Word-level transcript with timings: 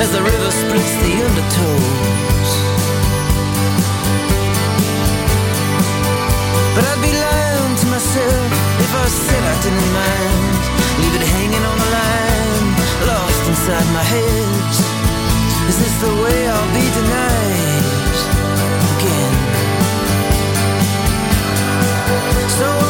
as 0.00 0.10
the 0.12 0.22
river 0.22 0.50
splits 0.50 0.94
the 1.04 1.12
undertows. 1.26 2.50
But 6.74 6.84
I'd 6.90 7.02
be 7.04 7.12
lying 7.12 7.76
to 7.82 7.86
myself 7.94 8.50
if 8.84 8.90
I 9.04 9.06
said 9.24 9.42
I 9.52 9.56
didn't 9.64 9.90
mind. 10.00 10.62
Leave 11.00 11.14
it 11.20 11.26
hanging 11.36 11.64
on 11.70 11.76
the 11.84 11.90
line, 12.00 12.66
lost 13.12 13.42
inside 13.52 13.88
my 13.92 14.04
head. 14.14 14.72
Is 15.68 15.76
this 15.82 15.94
the 16.00 16.12
way 16.22 16.38
I'll 16.48 16.72
be 16.78 16.86
tonight? 16.98 18.16
Again. 18.92 19.34
So 22.58 22.89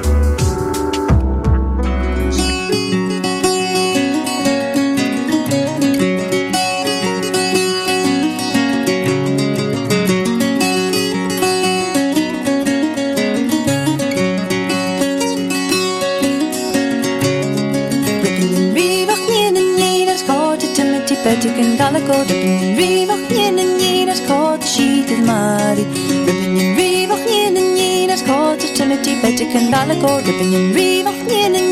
Korte 30.01 30.33
penjen 30.39 30.73
rivach 30.73 31.21
njenen 31.27 31.71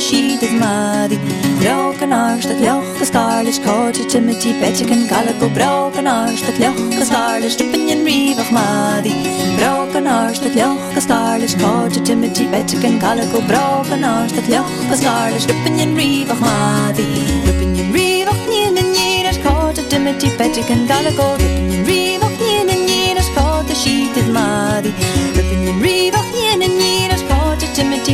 De 0.00 0.06
schiet 0.06 0.40
het 0.40 0.58
madi? 0.58 1.18
Broken 1.58 2.12
arshtak 2.12 2.58
ljohka 2.60 3.04
skarlish 3.04 3.60
Kote 3.64 4.04
timiti 4.04 4.52
petikin 4.60 5.02
kalako 5.08 5.48
Broken 5.54 6.06
arshtak 6.06 6.56
ljohka 6.58 7.04
skarlish 7.04 7.56
de 7.58 7.64
penjen 7.72 8.04
rivach 8.04 8.50
madi? 8.50 9.12
Broken 9.58 10.06
arshtak 10.06 10.54
ljohka 10.54 11.00
skarlish 11.00 11.56
Kote 11.62 12.00
timiti 12.00 12.44
petikin 12.52 12.98
kalako 13.00 13.42
Broken 13.50 14.04
arshtak 14.04 14.48
ljohka 14.48 14.96
skarlish 14.96 15.46
de 15.46 15.54
penjen 15.64 15.96
rivach 16.00 16.40
madi? 16.40 17.06
Te 17.44 17.52
penjen 17.60 17.92
rivach 17.92 18.42
njenen 18.50 18.92
njinash 18.96 19.40
Kote 19.44 19.82
timiti 19.90 20.28
petikin 20.38 20.88
kalako 20.88 21.36
Te 21.38 21.48
penjen 21.54 21.84
rivach 21.86 22.36
njenen 22.40 22.84
njinash 22.88 23.32
Kote 23.36 23.74
shitis 23.74 24.28
madi? 24.36 24.94
Te 25.34 25.42
penjen 25.42 25.76
madi. 25.76 25.99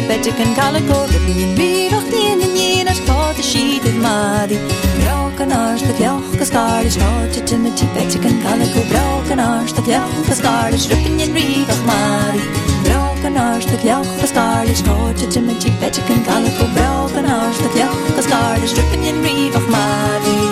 Bette 0.09 0.31
kan 0.39 0.55
kalle 0.55 0.81
kåret 0.89 1.23
min 1.27 1.55
by 1.59 1.89
Vakt 1.91 2.13
inn 2.15 2.43
i 2.47 2.49
njenas 2.55 3.01
kåte 3.09 3.43
skitet 3.43 3.97
mari 4.03 4.59
Bråkan 5.01 5.53
arstak 5.53 5.99
jokka 5.99 6.47
skali 6.51 6.91
Snorte 6.95 7.43
tumme 7.51 7.73
ti 7.75 7.89
bette 7.97 8.23
kan 8.23 8.39
kalle 8.45 8.69
kå 8.75 8.85
Bråkan 8.93 9.43
arstak 9.43 9.91
jokka 9.91 10.39
skali 10.41 10.79
Struppen 10.79 11.19
jen 11.19 11.35
rivak 11.35 11.83
mari 11.91 12.47
Bråkan 12.87 13.41
arstak 13.49 13.83
jokka 13.91 14.31
skali 14.33 14.75
Snorte 14.83 15.27
tumme 15.27 15.59
ti 15.61 15.75
petje 15.83 16.07
kan 16.09 16.23
broken 16.29 16.53
kå 16.59 16.67
Bråkan 16.79 17.31
arstak 17.39 17.81
jokka 17.83 18.29
skali 18.29 18.75
Struppen 18.75 19.09
jen 19.11 19.23
rivak 19.27 19.67
mari 19.75 20.46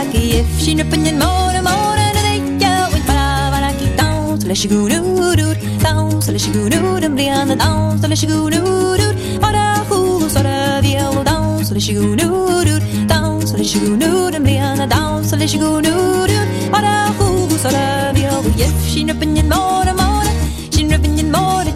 valaki 0.00 0.40
If 0.40 0.60
she 0.60 0.74
nippin' 0.74 1.06
in 1.06 1.18
morning, 1.18 1.64
morning 1.64 2.08
Och 2.10 2.22
det 2.22 2.64
gör 2.64 2.86
inte 2.96 3.06
bara 3.06 3.50
valaki 3.50 3.86
Dans, 3.96 4.44
eller 4.44 4.54
shigurudur 4.54 5.56
Dans, 5.82 6.28
eller 6.28 6.38
shigurudur 6.38 7.00
Den 7.00 7.14
blir 7.14 7.56
dans, 7.56 8.04
eller 8.04 8.16
shigurudur 8.16 9.40
Bara 9.40 9.76
hos 9.88 10.36
och 10.36 10.42
rövjäl 10.42 11.18
Och 11.18 11.24
dans, 11.24 11.70
eller 11.70 11.80
shigurudur 11.80 12.82
Dans, 13.08 13.54
eller 13.54 13.64
shigurudur 13.64 14.32
Den 14.32 14.42
blir 14.42 14.86
dans, 14.86 15.32
eller 15.32 15.46
shigurudur 15.46 16.30
Bara 16.72 17.08
hos 17.18 17.64
och 17.64 17.72
rövjäl 17.72 18.44
If 18.58 18.94
she 18.94 19.04
nippin' 19.04 19.38
in 19.38 19.48
morning, 19.48 19.96
morning 19.96 20.36
She 20.70 20.82
nippin' 20.82 21.18
in 21.18 21.32
morning, 21.32 21.74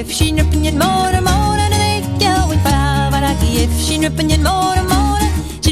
If 0.00 0.10
she 0.12 0.32
nippin' 0.32 0.66
in 0.66 0.78
morning, 0.78 1.24
morning 1.24 1.66
Och 1.66 2.18
det 2.18 2.24
gör 2.24 2.52
inte 2.52 2.64
bara 2.64 3.10
valaki 3.10 3.64
If 3.64 3.88
she 3.88 3.98
nippin' 3.98 4.30
in 4.30 4.42
morning, 4.42 4.88
morning 4.88 5.05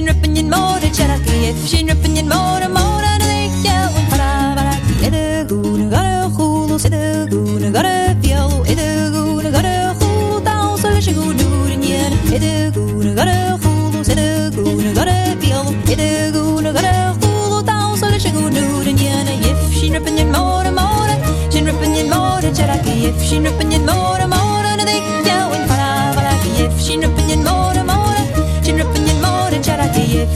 she 0.04 0.12
nippin' 0.12 0.37
yin 0.37 0.50
more 0.50 0.81
jaraki 0.97 1.37
if 1.50 1.66
she 1.66 1.82
nippin' 1.82 2.16
yin 2.16 2.28
more 2.28 2.60
and 2.60 2.65
in 2.65 2.72
more 2.72 2.75
more 2.75 2.75
jaraki 2.75 2.75
if 2.76 2.76
she 2.76 2.76
nippin' 2.76 2.76
yin 2.76 2.76
more 2.76 2.78
more 2.82 3.03
and 3.09 3.22
they 3.22 3.48
go 3.65 4.00
in 4.00 4.06
para 4.10 4.31
para 4.59 4.75
ede 5.06 5.48
gune 5.50 5.87
gara 5.94 6.15
hulu 6.37 6.76
sede 6.84 7.03
gune 7.32 7.69
gara 7.76 7.94
fielo 8.22 8.59
ede 8.72 8.87
gune 9.14 9.50
gara 9.56 9.75
hulu 10.00 10.37
down 10.48 10.76
so 10.82 10.91
she 11.06 11.12
go 11.19 11.26
do 11.41 11.48
it 11.75 11.84
yen 11.91 12.12
ede 12.37 12.53
gune 12.76 13.12
gara 13.19 13.37
hulu 13.64 14.00
sede 14.09 14.28
gune 14.56 14.91
gara 15.00 15.16
fielo 15.43 15.62
ede 15.94 16.09
gune 16.37 16.70
gara 16.78 16.94
hulu 17.20 17.60
down 17.72 17.93
so 18.03 18.10
she 18.25 18.32
go 18.38 18.44
do 18.59 18.64
it 18.93 19.04
yen 19.06 19.28
if 19.53 19.60
she 19.78 19.88
nippin' 19.97 20.19
yin 20.22 20.32
more 20.38 20.70
more 20.81 21.14
she 21.53 21.62
nippin' 21.69 21.97
yin 22.00 22.10
more 22.16 22.50
jaraki 22.60 22.97
if 23.12 23.22
she 23.31 23.38
nippin' 23.47 23.72
yin 23.76 23.87
more 23.93 24.20
and 24.26 24.53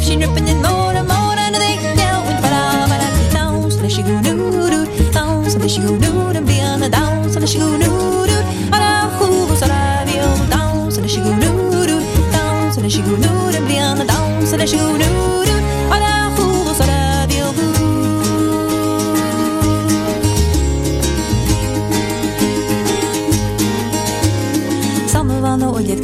she 0.09 0.17
nippin' 0.17 0.47
yin 0.47 0.63
more 0.63 0.95
and 0.97 1.07
more 1.07 1.37
and 1.45 1.55
they 1.55 1.77
go 2.01 2.09
in 2.31 2.37
para 2.43 2.63
para 2.91 3.09
down 3.31 3.71
so 3.71 3.87
she 3.95 4.03
go 4.03 4.15
do 4.23 4.37
do 4.73 4.81
down 5.13 5.45
so 5.51 5.69
she 5.69 5.81
go 5.83 5.99
do 6.05 6.13
and 6.39 6.47
be 6.47 6.57
on 6.63 6.81
the 6.81 6.89
down 6.89 7.29
so 7.31 7.45
she 7.45 7.59
go 7.59 7.69
do 7.83 7.93
do 8.31 8.39
ara 8.77 8.93
hu 9.17 9.29
so 9.61 9.67
ra 9.73 9.83
vio 10.09 10.31
down 10.55 10.91
so 10.91 11.07
she 11.07 11.21
go 11.27 11.33
do 11.45 11.53
do 11.91 11.99
down 12.37 12.73
so 12.73 12.89
she 12.95 13.03
go 13.09 13.15
do 13.27 13.35
and 13.59 13.69
be 13.69 13.79
on 13.89 13.99
the 13.99 14.07
down 14.13 14.47
so 14.47 14.57
she 14.73 14.79
go 14.79 14.89
do 15.05 15.11
do 15.51 15.68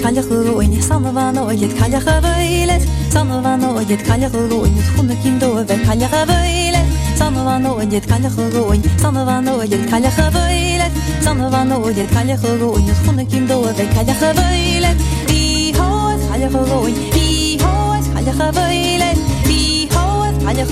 kan 0.04 0.14
je 0.14 0.22
groeien 0.22 0.72
je 0.72 0.82
sanne 0.82 1.12
van 1.12 1.38
ooit 1.38 1.60
het 1.60 1.74
kan 1.74 1.90
je 1.90 2.00
geweilen 2.00 2.80
sanne 3.12 3.42
van 3.42 3.64
ooit 3.64 3.88
het 3.88 4.02
kan 4.02 4.20
je 4.20 4.28
groeien 4.28 4.76
het 4.76 4.86
groene 4.86 5.16
kind 5.22 5.40
door 5.40 5.64
we 5.66 5.80
kan 5.86 5.98
je 5.98 6.06
geweilen 6.06 6.86
sanne 7.18 7.42
van 7.42 7.68
ooit 7.68 7.92
het 7.92 8.04
kan 8.04 8.22
je 8.22 8.28
groeien 8.30 8.82
sanne 9.00 9.24
van 9.24 9.48
ooit 9.48 9.72
het 9.72 9.84
kan 9.90 10.02
je 10.02 10.10
geweilen 10.10 10.90
sanne 11.20 11.50
van 11.50 11.74
ooit 11.74 11.96
het 11.96 12.10
kan 12.10 12.26
je 12.26 12.36
groeien 12.36 12.84
het 12.84 12.96
groene 12.96 13.26
kind 13.26 13.48
door 13.48 13.62
we 13.62 13.88
kan 13.94 14.04
je 14.04 14.12
geweilen 14.12 14.96
wie 15.26 15.76
hoort 15.76 16.20
kan 16.30 16.40
je 16.40 16.48
groeien 16.48 16.94
wie 17.12 17.62
hoort 17.62 18.12
kan 18.12 18.24
je 18.24 18.32
geweilen 18.32 19.16
wie 19.44 19.88
hoort 19.94 20.44
kan 20.44 20.56
je 20.56 20.64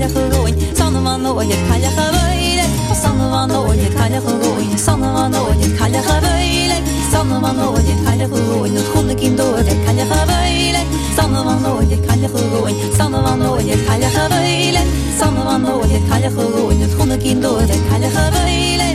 je 0.00 0.08
gewoon, 0.08 0.54
zonder 0.76 1.02
man 1.02 1.20
nooit 1.22 1.56
kan 1.68 1.80
je 1.80 1.90
geweilen. 1.96 2.68
Zonder 3.02 3.28
man 3.28 3.48
nooit 3.48 3.94
kan 3.94 4.12
je 4.12 4.20
gewoon, 4.26 4.78
zonder 4.78 5.10
man 5.10 5.30
no 5.30 5.52
ye, 5.58 5.68
je 5.92 6.02
geweilen. 6.02 6.82
Zonder 7.12 7.40
man 7.40 7.56
nooit 7.56 8.02
kan 8.04 8.18
je 8.18 8.26
gewoon, 8.32 8.74
het 8.74 8.86
goede 8.94 9.14
kind 9.14 9.36
door 9.36 9.64
kan 9.84 9.96
je 9.96 10.04
geweilen. 10.10 10.80
Zonder 11.16 11.44
man 11.44 11.60
nooit 11.62 12.06
kan 12.06 12.20
je 12.20 12.28
gewoon, 12.28 12.74
zonder 12.98 13.20
man 13.20 13.38
no 13.38 13.56
ye, 13.58 13.76
je 14.00 14.08
geweilen. 14.16 14.82
Zonder 15.20 15.44
man 15.44 15.60
nooit 15.60 16.08
kan 16.08 16.20
je 16.20 16.30
gewoon, 16.30 16.80
het 16.80 16.94
goede 16.98 17.16
kind 17.16 17.42
door 17.42 17.66
kan 17.90 18.00
je. 18.00 18.89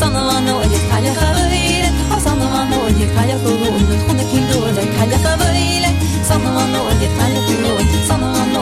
صنمان 0.00 0.48
وليك 0.48 0.86
على 0.92 1.14
خبيلك 1.14 1.92
وصنمان 2.16 2.72
وليك 2.84 3.10
على 3.18 3.34
خلول 3.44 3.80
خدك 4.08 4.30
من 4.34 4.44
دولك 4.52 4.92
على 5.00 5.16
خبيلك 5.16 5.96
صنمان 6.28 6.74
وليك 6.86 7.10
على 7.20 7.34
خلول 7.46 7.84
صنمان 8.08 8.54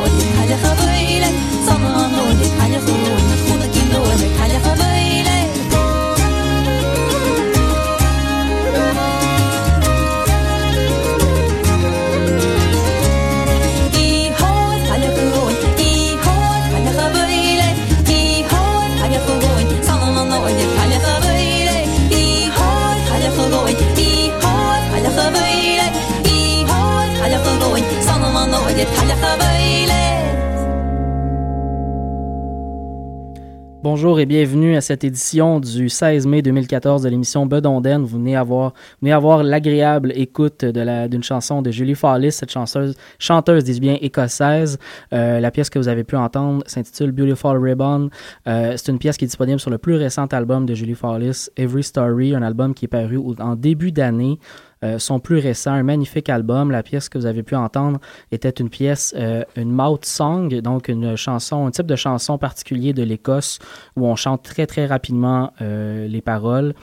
Bonjour 33.82 34.20
et 34.20 34.26
bienvenue 34.26 34.76
à 34.76 34.80
cette 34.80 35.02
édition 35.02 35.58
du 35.58 35.88
16 35.88 36.28
mai 36.28 36.40
2014 36.40 37.02
de 37.02 37.08
l'émission 37.08 37.46
Bedonden. 37.46 38.02
Vous 38.02 38.18
venez 38.18 38.36
avoir, 38.36 38.74
venez 39.00 39.10
avoir 39.10 39.42
l'agréable 39.42 40.12
écoute 40.14 40.64
d'une 40.64 41.24
chanson 41.24 41.62
de 41.62 41.72
Julie 41.72 41.96
Fallis, 41.96 42.30
cette 42.30 42.52
chanteuse, 42.52 42.94
chanteuse, 43.18 43.64
dis 43.64 43.80
bien, 43.80 43.98
écossaise. 44.00 44.78
Euh, 45.12 45.40
la 45.40 45.50
pièce 45.50 45.68
que 45.68 45.80
vous 45.80 45.88
avez 45.88 46.04
pu 46.04 46.14
entendre 46.14 46.62
s'intitule 46.68 47.10
Beautiful 47.10 47.58
Ribbon. 47.58 48.08
Euh, 48.46 48.74
c'est 48.76 48.92
une 48.92 49.00
pièce 49.00 49.16
qui 49.16 49.24
est 49.24 49.26
disponible 49.26 49.58
sur 49.58 49.70
le 49.72 49.78
plus 49.78 49.96
récent 49.96 50.26
album 50.26 50.64
de 50.64 50.74
Julie 50.74 50.94
Fallis, 50.94 51.48
Every 51.56 51.82
Story, 51.82 52.36
un 52.36 52.42
album 52.42 52.74
qui 52.74 52.84
est 52.84 52.88
paru 52.88 53.18
en 53.40 53.56
début 53.56 53.90
d'année. 53.90 54.38
Euh, 54.84 54.98
son 54.98 55.20
plus 55.20 55.38
récent, 55.38 55.72
un 55.72 55.82
magnifique 55.82 56.28
album. 56.28 56.70
La 56.70 56.82
pièce 56.82 57.08
que 57.08 57.18
vous 57.18 57.26
avez 57.26 57.42
pu 57.42 57.54
entendre 57.54 58.00
était 58.30 58.50
une 58.50 58.68
pièce, 58.68 59.14
euh, 59.16 59.44
une 59.56 59.70
mouth 59.70 60.04
song, 60.04 60.48
donc 60.60 60.88
une 60.88 61.16
chanson, 61.16 61.66
un 61.66 61.70
type 61.70 61.86
de 61.86 61.96
chanson 61.96 62.38
particulier 62.38 62.92
de 62.92 63.02
l'Écosse 63.02 63.58
où 63.96 64.06
on 64.06 64.16
chante 64.16 64.42
très 64.42 64.66
très 64.66 64.86
rapidement 64.86 65.52
euh, 65.60 66.06
les 66.08 66.20
paroles. 66.20 66.74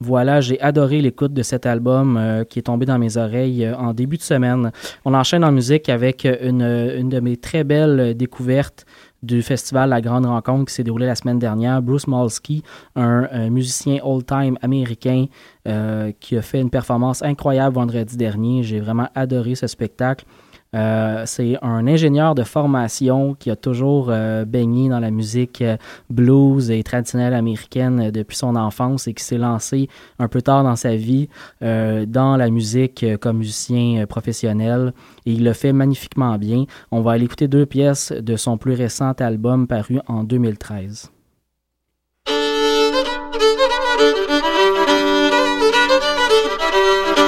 Voilà, 0.00 0.40
j'ai 0.40 0.60
adoré 0.60 1.00
l'écoute 1.00 1.32
de 1.32 1.42
cet 1.42 1.64
album 1.64 2.44
qui 2.50 2.58
est 2.58 2.62
tombé 2.62 2.84
dans 2.84 2.98
mes 2.98 3.16
oreilles 3.16 3.70
en 3.70 3.94
début 3.94 4.18
de 4.18 4.22
semaine. 4.22 4.70
On 5.04 5.14
enchaîne 5.14 5.44
en 5.44 5.52
musique 5.52 5.88
avec 5.88 6.24
une, 6.24 6.62
une 6.62 7.08
de 7.08 7.20
mes 7.20 7.36
très 7.38 7.64
belles 7.64 8.14
découvertes 8.14 8.84
du 9.24 9.42
festival 9.42 9.90
La 9.90 10.00
Grande 10.00 10.26
Rencontre 10.26 10.66
qui 10.66 10.74
s'est 10.74 10.84
déroulé 10.84 11.06
la 11.06 11.14
semaine 11.14 11.38
dernière. 11.38 11.82
Bruce 11.82 12.06
Malsky, 12.06 12.62
un, 12.94 13.50
musicien 13.50 13.98
old-time 14.02 14.58
américain 14.62 15.26
euh, 15.66 16.12
qui 16.20 16.36
a 16.36 16.42
fait 16.42 16.60
une 16.60 16.70
performance 16.70 17.22
incroyable 17.22 17.74
vendredi 17.74 18.16
dernier. 18.16 18.62
J'ai 18.62 18.80
vraiment 18.80 19.08
adoré 19.14 19.54
ce 19.54 19.66
spectacle. 19.66 20.24
Euh, 20.74 21.22
c'est 21.26 21.56
un 21.62 21.86
ingénieur 21.86 22.34
de 22.34 22.42
formation 22.42 23.34
qui 23.34 23.50
a 23.50 23.56
toujours 23.56 24.08
euh, 24.10 24.44
baigné 24.44 24.88
dans 24.88 24.98
la 24.98 25.10
musique 25.10 25.62
euh, 25.62 25.76
blues 26.10 26.70
et 26.70 26.82
traditionnelle 26.82 27.34
américaine 27.34 28.10
depuis 28.10 28.36
son 28.36 28.56
enfance 28.56 29.06
et 29.06 29.14
qui 29.14 29.22
s'est 29.22 29.38
lancé 29.38 29.88
un 30.18 30.28
peu 30.28 30.42
tard 30.42 30.64
dans 30.64 30.76
sa 30.76 30.96
vie 30.96 31.28
dans 31.60 32.36
la 32.36 32.50
musique 32.50 33.04
comme 33.20 33.38
musicien 33.38 34.06
professionnel 34.06 34.92
et 35.26 35.32
il 35.32 35.44
le 35.44 35.52
fait 35.52 35.72
magnifiquement 35.72 36.36
bien. 36.38 36.64
On 36.90 37.00
va 37.00 37.12
aller 37.12 37.24
écouter 37.24 37.48
deux 37.48 37.66
pièces 37.66 38.12
de 38.12 38.36
son 38.36 38.58
plus 38.58 38.74
récent 38.74 39.12
album 39.12 39.66
paru 39.66 40.00
en 40.06 40.24
2013. 40.24 41.10
Thank. 46.74 47.23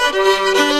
Música 0.00 0.79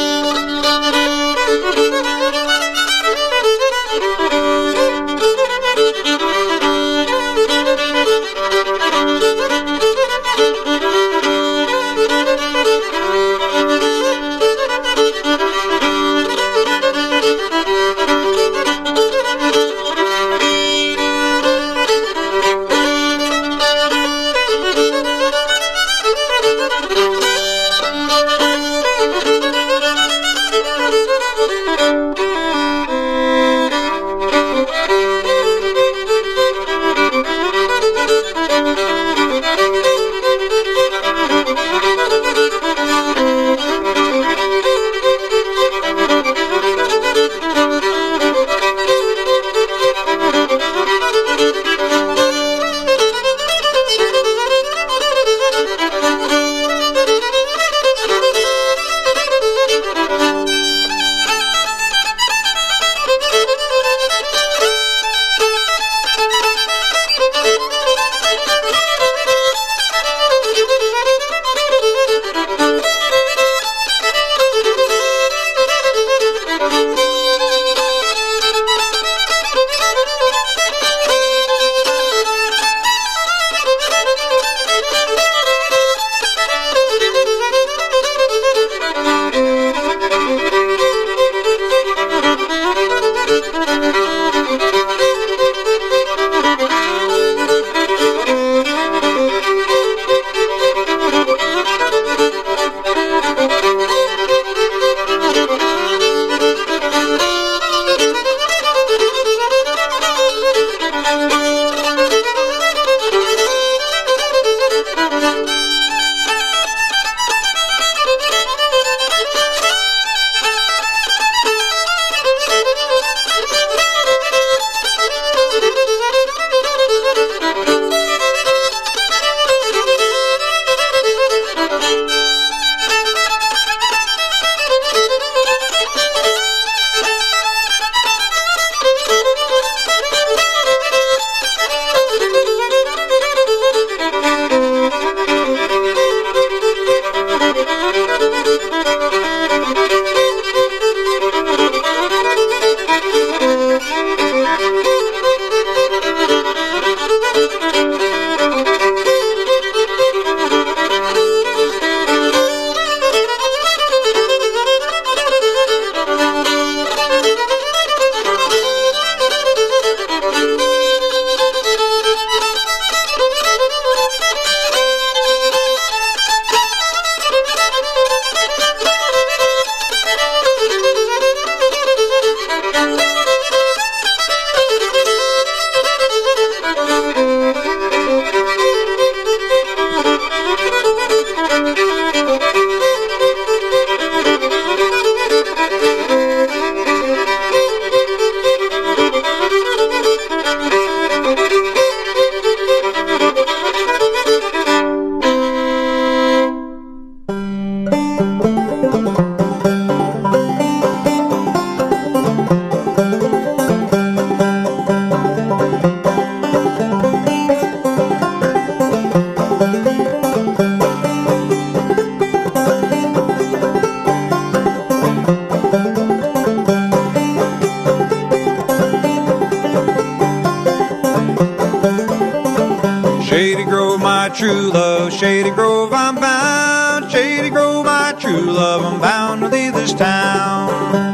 Shady 233.31 233.63
Grove, 233.63 234.01
my 234.01 234.29
true 234.29 234.73
love, 234.73 235.13
Shady 235.13 235.51
Grove, 235.51 235.93
I'm 235.93 236.17
bound. 236.17 237.13
Shady 237.13 237.49
Grove, 237.49 237.85
my 237.85 238.13
true 238.19 238.41
love, 238.41 238.85
I'm 238.85 239.01
bound 239.01 239.43
to 239.43 239.49
leave 239.49 239.73
this 239.73 239.93
town. 239.93 241.10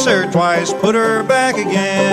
twice 0.00 0.32
twice, 0.32 0.72
put 0.72 0.94
her 0.94 1.22
back 1.22 1.56
again. 1.56 2.09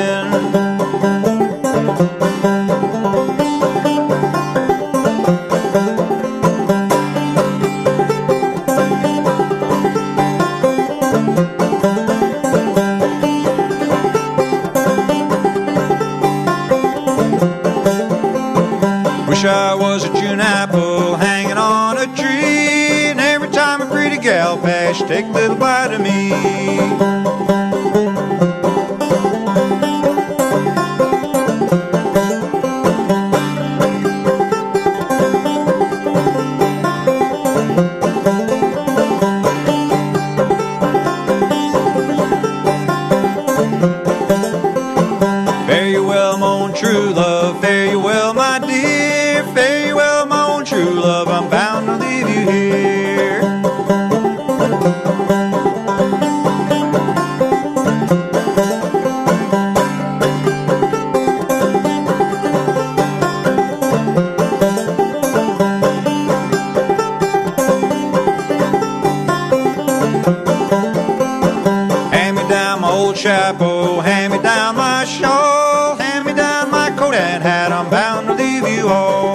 I'm 77.78 77.92
bound 77.92 78.28
to 78.28 78.34
leave 78.34 78.68
you 78.68 78.90
all. 78.90 79.27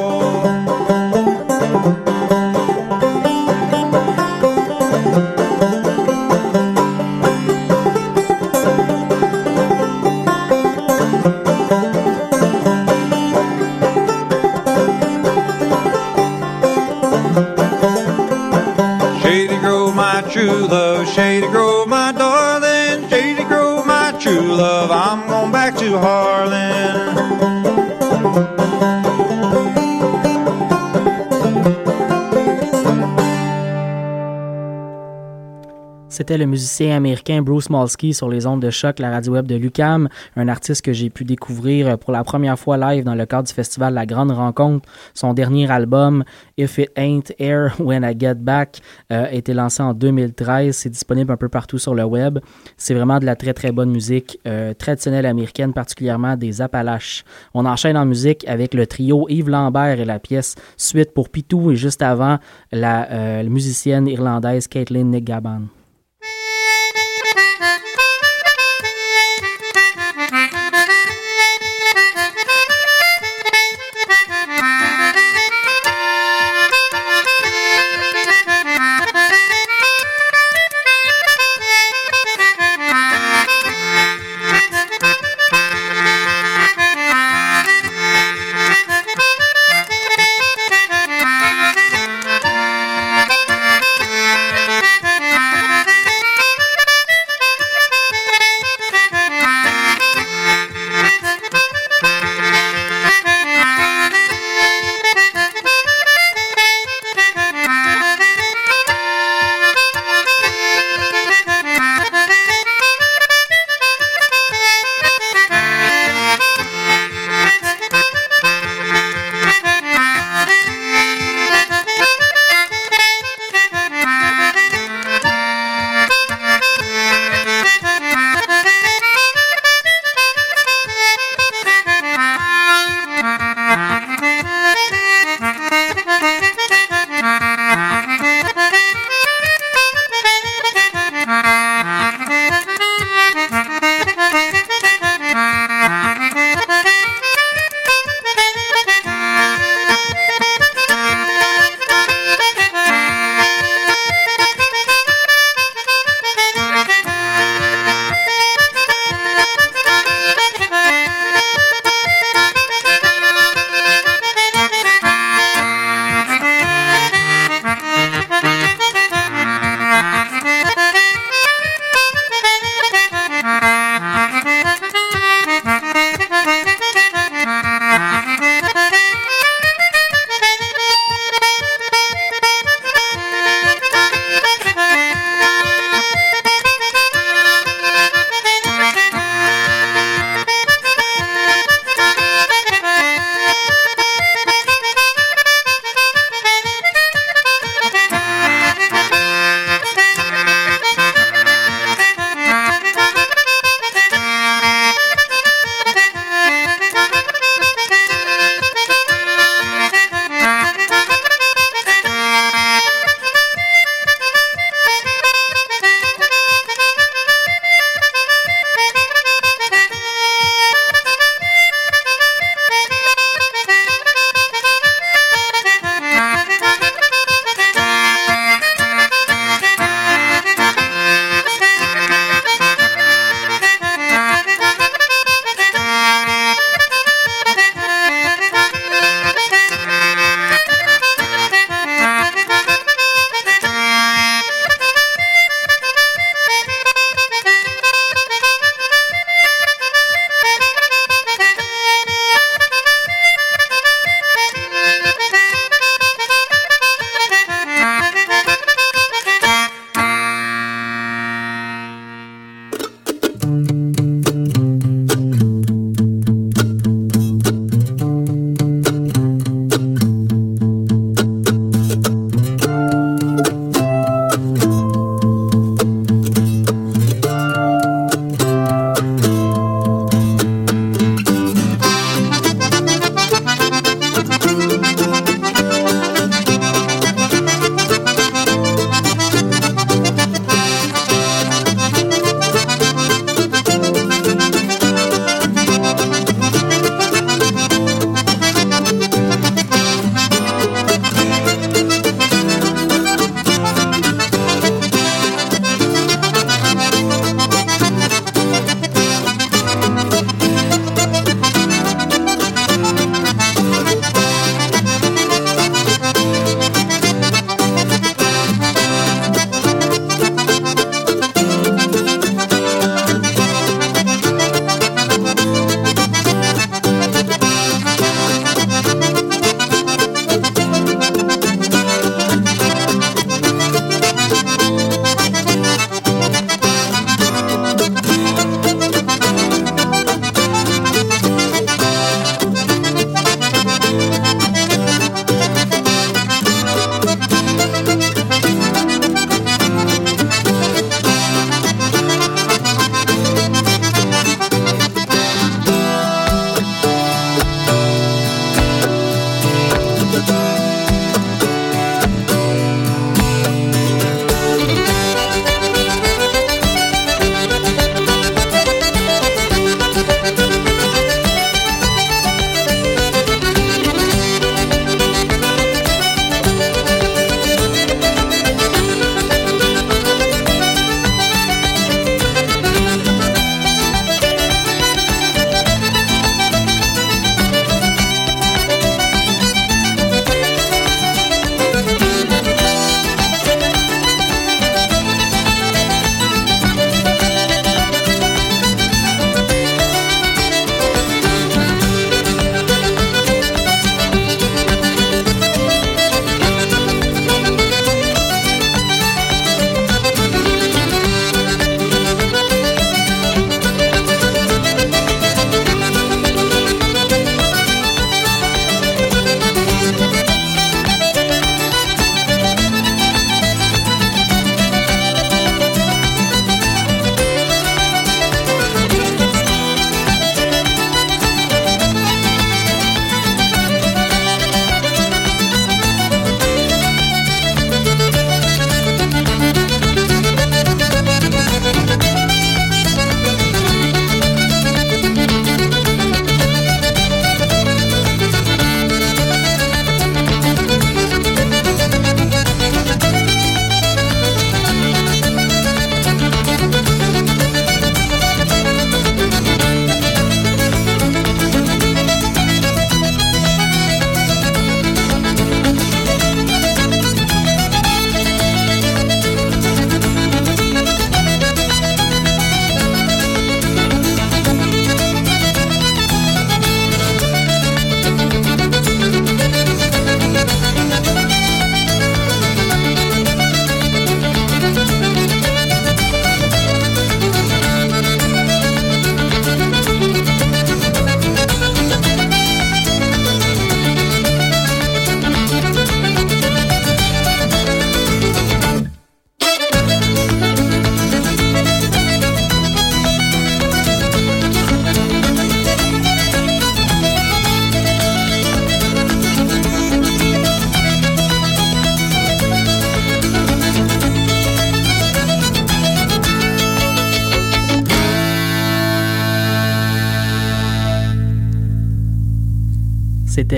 Le 36.38 36.46
musicien 36.46 36.96
américain 36.96 37.42
Bruce 37.42 37.68
Molsky 37.68 38.14
sur 38.14 38.28
les 38.30 38.46
ondes 38.46 38.62
de 38.62 38.70
choc, 38.70 38.98
la 38.98 39.10
radio 39.10 39.34
web 39.34 39.46
de 39.46 39.54
Lucam, 39.54 40.08
un 40.36 40.48
artiste 40.48 40.82
que 40.82 40.92
j'ai 40.92 41.10
pu 41.10 41.24
découvrir 41.24 41.98
pour 41.98 42.10
la 42.10 42.24
première 42.24 42.58
fois 42.58 42.78
live 42.78 43.04
dans 43.04 43.14
le 43.14 43.26
cadre 43.26 43.48
du 43.48 43.52
festival 43.52 43.92
La 43.92 44.06
Grande 44.06 44.30
Rencontre. 44.30 44.88
Son 45.12 45.34
dernier 45.34 45.70
album, 45.70 46.24
If 46.56 46.78
It 46.78 46.90
Ain't 46.96 47.34
Air 47.38 47.74
When 47.78 48.02
I 48.02 48.18
Get 48.18 48.36
Back, 48.36 48.80
euh, 49.12 49.24
a 49.26 49.32
été 49.32 49.52
lancé 49.52 49.82
en 49.82 49.92
2013. 49.92 50.74
C'est 50.74 50.88
disponible 50.88 51.32
un 51.32 51.36
peu 51.36 51.50
partout 51.50 51.78
sur 51.78 51.94
le 51.94 52.04
web. 52.04 52.38
C'est 52.78 52.94
vraiment 52.94 53.18
de 53.18 53.26
la 53.26 53.36
très 53.36 53.52
très 53.52 53.70
bonne 53.70 53.90
musique 53.90 54.38
euh, 54.46 54.72
traditionnelle 54.72 55.26
américaine, 55.26 55.74
particulièrement 55.74 56.36
des 56.36 56.62
Appalaches. 56.62 57.24
On 57.52 57.66
enchaîne 57.66 57.96
en 57.98 58.06
musique 58.06 58.48
avec 58.48 58.72
le 58.72 58.86
trio 58.86 59.26
Yves 59.28 59.50
Lambert 59.50 60.00
et 60.00 60.06
la 60.06 60.18
pièce 60.18 60.54
Suite 60.78 61.12
pour 61.12 61.28
Pitou 61.28 61.72
et 61.72 61.76
juste 61.76 62.00
avant 62.00 62.38
la, 62.70 63.10
euh, 63.10 63.42
musicienne 63.44 64.08
irlandaise 64.08 64.66
Caitlin 64.66 65.04
Nick 65.04 65.24
Gaban. 65.24 65.62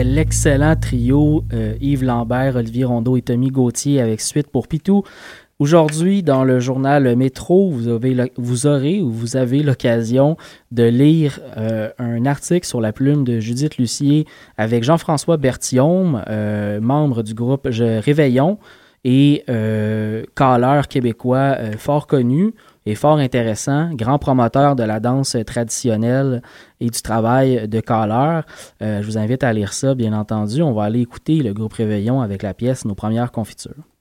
L'excellent 0.05 0.77
trio 0.77 1.45
euh, 1.55 1.77
Yves 1.81 2.05
Lambert, 2.05 2.57
Olivier 2.57 2.85
Rondeau 2.85 3.17
et 3.17 3.23
Tommy 3.23 3.49
Gauthier 3.49 4.03
avec 4.03 4.21
Suite 4.21 4.49
pour 4.49 4.69
Pitou. 4.69 5.03
Aujourd'hui, 5.59 6.23
dans 6.23 6.45
le 6.45 6.61
journal 6.61 7.17
Métro, 7.17 7.71
vous, 7.71 7.89
avez, 7.89 8.31
vous 8.37 8.67
aurez 8.67 9.01
ou 9.01 9.11
vous 9.11 9.37
avez 9.39 9.63
l'occasion 9.63 10.37
de 10.73 10.83
lire 10.83 11.41
euh, 11.57 11.89
un 11.99 12.27
article 12.27 12.67
sur 12.67 12.83
la 12.83 12.93
plume 12.93 13.25
de 13.25 13.41
Judith 13.41 13.79
Lucier 13.79 14.27
avec 14.59 14.85
Jean-François 14.85 15.39
Berthiaume, 15.39 16.23
euh, 16.29 16.83
membre 16.83 17.23
du 17.23 17.33
groupe 17.33 17.71
Je 17.71 17.99
Réveillon 18.03 18.59
et 19.05 19.45
caleur 20.35 20.89
québécois 20.89 21.57
fort 21.79 22.07
connu 22.07 22.53
et 22.87 22.95
fort 22.95 23.19
intéressant, 23.19 23.91
grand 23.95 24.19
promoteur 24.19 24.77
de 24.77 24.83
la 24.83 25.01
danse 25.01 25.37
traditionnelle 25.47 26.43
et 26.81 26.91
du 26.91 27.01
travail 27.03 27.67
de 27.69 27.81
caleur. 27.81 28.45
je 28.81 29.03
vous 29.03 29.19
invite 29.19 29.43
à 29.43 29.53
lire 29.53 29.73
ça, 29.73 29.95
bien 29.95 30.13
entendu. 30.13 30.63
On 30.63 30.73
va 30.73 30.85
aller 30.85 31.01
écouter 31.01 31.43
le 31.43 31.55
groupe 31.55 31.73
Réveillon 31.73 32.21
avec 32.21 32.43
la 32.43 32.55
pièce 32.55 32.85
Nos 32.85 32.95
premières 32.95 33.33
confitures. 33.33 33.94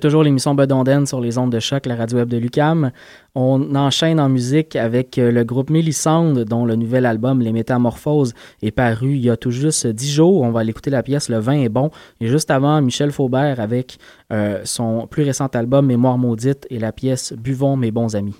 Toujours 0.00 0.22
l'émission 0.22 0.54
Bedonden 0.54 1.06
sur 1.06 1.20
les 1.20 1.38
ondes 1.38 1.52
de 1.52 1.60
choc, 1.60 1.86
la 1.86 1.96
radio 1.96 2.18
web 2.18 2.28
de 2.28 2.36
Lucam. 2.36 2.90
On 3.34 3.74
enchaîne 3.74 4.20
en 4.20 4.28
musique 4.28 4.76
avec 4.76 5.18
euh, 5.18 5.30
le 5.30 5.44
groupe 5.44 5.70
Mélissande, 5.70 6.44
dont 6.44 6.64
le 6.64 6.76
nouvel 6.76 7.06
album 7.06 7.40
Les 7.40 7.52
Métamorphoses 7.52 8.32
est 8.62 8.70
paru 8.70 9.14
il 9.14 9.24
y 9.24 9.30
a 9.30 9.36
tout 9.36 9.50
juste 9.50 9.86
dix 9.86 10.10
jours. 10.10 10.42
On 10.42 10.50
va 10.50 10.64
l'écouter 10.64 10.90
la 10.90 11.02
pièce 11.02 11.28
Le 11.28 11.38
vin 11.38 11.60
est 11.60 11.68
bon. 11.68 11.90
Et 12.20 12.28
juste 12.28 12.50
avant, 12.50 12.80
Michel 12.80 13.12
Faubert 13.12 13.60
avec 13.60 13.98
euh, 14.32 14.60
son 14.64 15.06
plus 15.06 15.22
récent 15.22 15.46
album 15.46 15.86
Mémoire 15.86 16.18
maudite 16.18 16.66
et 16.70 16.78
la 16.78 16.92
pièce 16.92 17.32
Buvons 17.32 17.76
mes 17.76 17.90
bons 17.90 18.16
amis. 18.16 18.36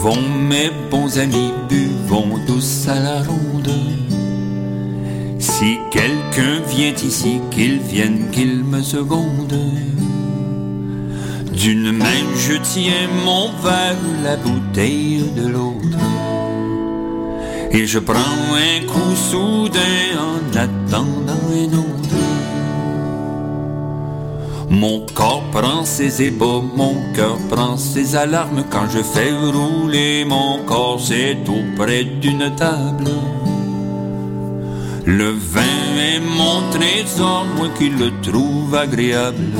Buvons 0.00 0.28
mes 0.48 0.70
bons 0.92 1.18
amis, 1.18 1.52
buvons 1.68 2.38
tous 2.46 2.86
à 2.86 3.00
la 3.00 3.20
ronde. 3.24 3.68
Si 5.40 5.78
quelqu'un 5.90 6.60
vient 6.68 6.94
ici, 7.02 7.40
qu'il 7.50 7.80
vienne, 7.80 8.30
qu'il 8.30 8.62
me 8.62 8.80
seconde. 8.80 9.58
D'une 11.52 11.90
main 11.90 12.22
je 12.36 12.52
tiens 12.62 13.08
mon 13.24 13.50
verre, 13.60 13.96
la 14.22 14.36
bouteille 14.36 15.24
de 15.36 15.48
l'autre. 15.48 15.98
Et 17.72 17.84
je 17.84 17.98
prends 17.98 18.44
un 18.54 18.86
coup 18.86 19.16
soudain 19.16 20.04
en 20.16 20.56
attendant 20.56 21.44
un 21.50 21.76
autre. 21.76 22.27
Mon 24.70 25.06
corps 25.14 25.44
prend 25.50 25.84
ses 25.84 26.22
ébats, 26.22 26.62
mon 26.76 26.94
cœur 27.14 27.38
prend 27.50 27.76
ses 27.76 28.16
alarmes 28.16 28.64
quand 28.70 28.88
je 28.90 29.02
fais 29.02 29.32
rouler 29.32 30.24
mon 30.26 30.58
corps, 30.66 31.00
c'est 31.00 31.38
auprès 31.48 32.04
d'une 32.04 32.54
table. 32.54 33.10
Le 35.06 35.30
vin 35.30 35.96
est 35.98 36.20
mon 36.20 36.70
trésor, 36.70 37.46
moi 37.56 37.68
qui 37.78 37.88
le 37.88 38.10
trouve 38.20 38.74
agréable. 38.74 39.52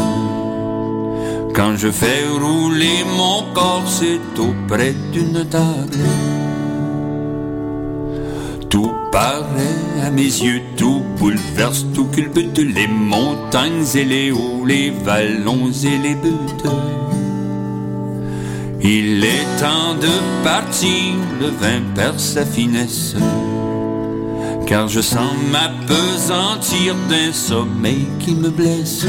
Quand 1.54 1.74
je 1.76 1.90
fais 1.90 2.28
rouler 2.38 3.02
mon 3.16 3.42
corps, 3.54 3.88
c'est 3.88 4.38
auprès 4.38 4.94
d'une 5.12 5.44
table. 5.48 6.37
Paraît 9.18 10.06
à 10.06 10.10
mes 10.10 10.22
yeux, 10.22 10.62
tout 10.76 11.02
bouleverse, 11.18 11.84
tout 11.92 12.04
culbute 12.04 12.56
les 12.56 12.86
montagnes 12.86 13.84
et 13.96 14.04
les 14.04 14.30
hauts, 14.30 14.64
les 14.64 14.90
vallons 14.90 15.72
et 15.72 15.98
les 15.98 16.14
buttes. 16.14 16.70
Il 18.80 19.24
est 19.24 19.44
temps 19.58 19.96
de 20.00 20.44
partir, 20.44 21.16
le 21.40 21.48
vin 21.48 21.82
perd 21.96 22.20
sa 22.20 22.46
finesse. 22.46 23.16
Car 24.68 24.86
je 24.86 25.00
sens 25.00 25.32
m'apesantir 25.50 26.94
d'un 27.08 27.32
sommeil 27.32 28.06
qui 28.20 28.36
me 28.36 28.50
blesse. 28.50 29.04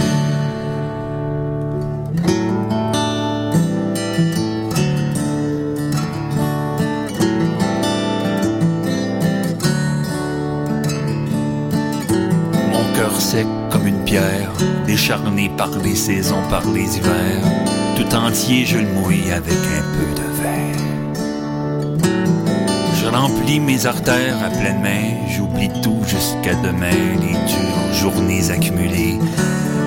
Pierre, 14.09 14.51
décharné 14.87 15.51
par 15.55 15.69
les 15.83 15.95
saisons, 15.95 16.41
par 16.49 16.67
les 16.71 16.97
hivers. 16.97 17.43
Tout 17.95 18.15
entier, 18.15 18.65
je 18.65 18.79
le 18.79 18.87
mouille 18.87 19.31
avec 19.31 19.53
un 19.53 19.83
peu 19.93 20.09
de 20.19 20.27
verre. 20.41 20.83
Je 22.99 23.05
remplis 23.05 23.59
mes 23.59 23.85
artères 23.85 24.43
à 24.43 24.49
pleine 24.49 24.81
main, 24.81 25.27
j'oublie 25.29 25.69
tout 25.83 26.01
jusqu'à 26.07 26.55
demain, 26.55 26.89
les 27.21 27.33
dures 27.33 27.93
journées 27.93 28.49
accumulées, 28.49 29.19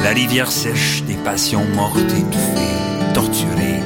la 0.04 0.10
rivière 0.10 0.52
sèche 0.52 1.02
des 1.02 1.16
passions 1.24 1.64
mortes, 1.74 1.98
étouffées, 1.98 3.14
torturées, 3.14 3.82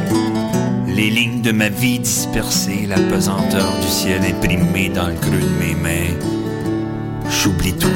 les 0.87 1.09
lignes 1.09 1.41
de 1.41 1.53
ma 1.53 1.71
vie 1.71 1.99
dispersées, 1.99 2.85
la 2.87 2.99
pesanteur 2.99 3.73
du 3.81 3.89
ciel 3.89 4.21
imprimée 4.23 4.91
dans 4.91 5.07
le 5.07 5.15
creux 5.15 5.31
de 5.31 5.65
mes 5.65 5.75
mains. 5.75 6.15
J'oublie 7.31 7.73
tout 7.73 7.89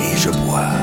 et 0.00 0.16
je 0.16 0.30
bois. 0.30 0.81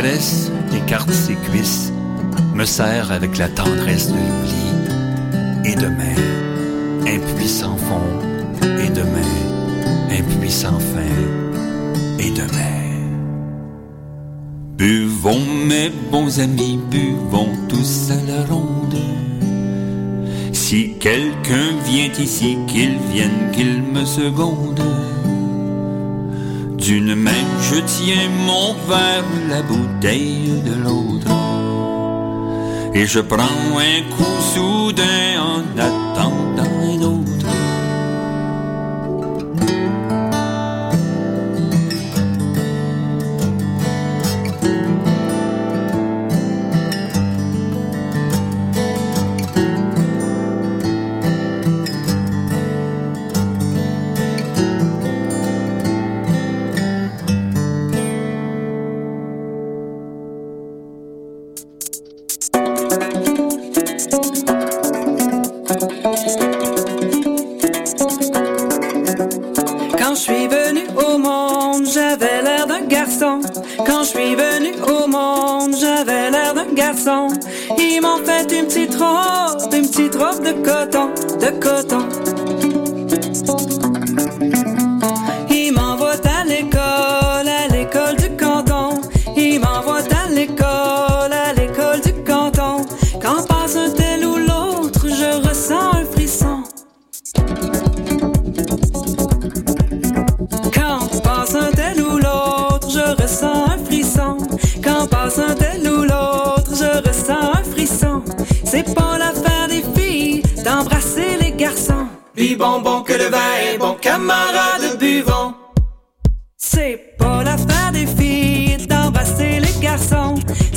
Écarte 0.00 1.10
ses 1.10 1.34
cuisses, 1.34 1.92
me 2.54 2.64
serre 2.64 3.10
avec 3.10 3.36
la 3.36 3.48
tendresse 3.48 4.08
de 4.08 4.14
l'oubli. 4.14 5.72
Et 5.72 5.74
demain, 5.74 6.14
impuissant 7.04 7.76
fond, 7.76 8.00
et 8.62 8.90
demain, 8.90 10.16
impuissant 10.16 10.78
fin, 10.78 12.20
et 12.20 12.30
demain. 12.30 13.08
Buvons, 14.76 15.40
mes 15.66 15.90
bons 16.12 16.38
amis, 16.38 16.78
buvons 16.88 17.50
tous 17.68 18.12
à 18.12 18.30
la 18.30 18.44
ronde. 18.44 19.02
Si 20.52 20.94
quelqu'un 21.00 21.74
vient 21.84 22.12
ici, 22.20 22.56
qu'il 22.68 22.98
vienne, 23.12 23.50
qu'il 23.52 23.82
me 23.82 24.04
seconde. 24.04 24.80
D'une 26.88 27.14
main, 27.14 27.44
je 27.60 27.80
tiens 27.80 28.30
mon 28.46 28.72
verre, 28.88 29.22
la 29.50 29.60
bouteille 29.60 30.62
de 30.64 30.72
l'autre. 30.72 31.30
Et 32.94 33.04
je 33.04 33.20
prends 33.20 33.44
un 33.44 34.00
coup 34.16 34.38
soudain 34.54 35.38
en 35.38 35.64
attendant 35.78 36.67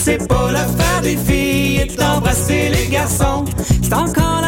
C'est 0.04 0.28
pas 0.28 0.52
l'affaire 0.52 1.02
des 1.04 1.16
filles 1.16 1.86
d'embrasser 1.96 2.70
les 2.70 2.88
garçons. 2.88 3.46
C'est 3.84 3.94
encore 3.94 4.42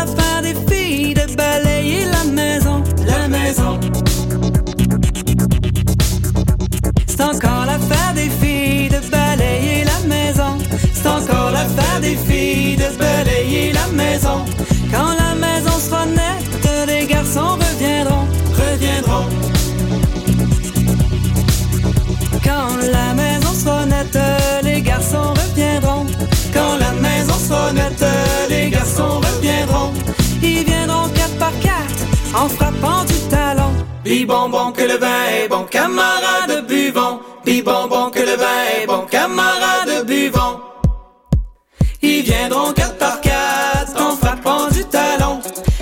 les 28.49 28.69
garçons 28.69 29.19
reviendront. 29.19 29.91
Ils 30.41 30.63
viendront 30.65 31.07
quatre 31.09 31.38
par 31.38 31.51
quatre 31.59 32.03
en 32.36 32.47
frappant 32.49 33.03
du 33.05 33.17
talon. 33.29 33.71
Bi 34.03 34.25
bonbon 34.25 34.71
que 34.71 34.83
le 34.83 34.97
vin 34.97 35.23
est 35.31 35.47
bon, 35.47 35.63
camarade 35.69 36.65
buvons. 36.67 37.19
Bi 37.45 37.62
bonbon 37.62 38.09
que 38.12 38.19
le 38.19 38.36
vin 38.36 38.62
est 38.75 38.88
bon, 38.88 39.05
camarade 39.09 40.05
buvons. 40.05 40.59
Ils 42.01 42.21
viendront 42.21 42.73
quatre 42.73 42.97
par 42.97 43.21
quatre 43.21 44.01
en 44.01 44.15
frappant 44.17 44.67
du 44.69 44.83
talon. 44.86 45.39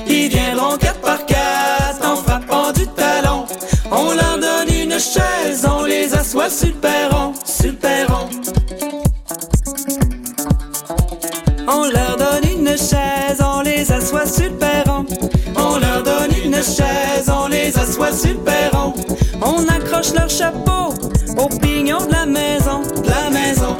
Ils 0.07 0.29
viendront 0.29 0.77
quatre 0.77 1.01
par 1.01 1.25
quatre 1.25 2.05
en 2.05 2.15
frappant 2.15 2.71
du 2.71 2.85
talon. 2.87 3.45
On 3.91 4.11
leur 4.11 4.37
donne 4.37 4.73
une 4.73 4.99
chaise, 4.99 5.65
on 5.65 5.83
les 5.83 6.13
assoit 6.13 6.49
sur 6.49 6.67
le 6.67 6.73
perron, 6.73 7.33
sur. 7.45 7.71
On 11.73 11.83
leur 11.83 12.17
donne 12.17 12.51
une 12.51 12.77
chaise, 12.77 13.39
on 13.39 13.61
les 13.61 13.89
assoit 13.91 14.25
perron. 14.59 15.05
On 15.55 15.79
leur 15.79 16.03
donne 16.03 16.31
une 16.43 16.55
chaise, 16.55 17.29
on 17.29 17.47
les 17.47 17.77
assoit 17.77 18.09
perron. 18.43 18.93
On 19.41 19.65
accroche 19.69 20.13
leur 20.13 20.29
chapeau 20.29 20.93
au 21.37 21.47
pignon 21.59 21.99
de 22.05 22.11
la 22.11 22.25
maison, 22.25 22.81
de 22.81 23.09
la 23.09 23.29
maison. 23.29 23.77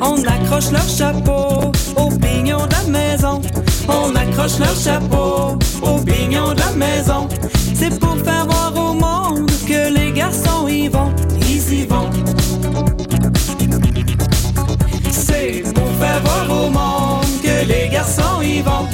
On 0.00 0.22
accroche 0.24 0.70
leur 0.70 0.88
chapeau 0.88 1.70
au 1.96 2.08
pignon 2.16 2.66
de 2.66 2.72
la 2.72 2.98
maison. 2.98 3.42
On 3.88 4.16
accroche 4.16 4.58
leur 4.58 4.74
chapeau 4.74 5.58
au 5.82 5.98
pignon 5.98 6.54
de 6.54 6.60
la 6.60 6.70
maison. 6.70 7.28
C'est 7.74 7.98
pour 8.00 8.16
faire 8.24 8.46
voir 8.46 8.72
au 8.74 8.94
monde 8.94 9.50
que 9.68 9.92
les 9.92 10.12
garçons 10.12 10.66
y 10.66 10.88
vont, 10.88 11.12
ils 11.42 11.74
y 11.74 11.84
vont. 11.84 12.08
Faire 16.00 16.20
voir 16.24 16.46
au 16.50 16.70
monde 16.70 17.42
que 17.42 17.66
les 17.66 17.88
garçons 17.88 18.40
y 18.42 18.60
vont. 18.60 18.86